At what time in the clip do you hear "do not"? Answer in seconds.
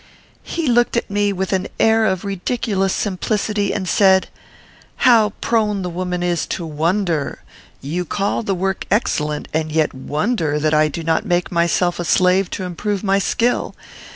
10.87-11.23